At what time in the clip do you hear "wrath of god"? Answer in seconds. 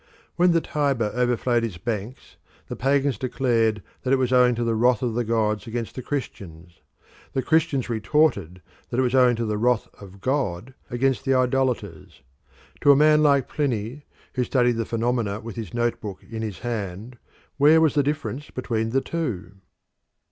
9.59-10.73